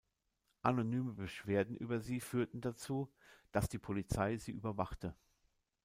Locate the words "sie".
1.99-2.21, 4.37-4.49